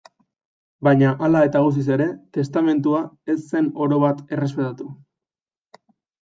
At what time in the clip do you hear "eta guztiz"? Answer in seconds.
1.47-1.83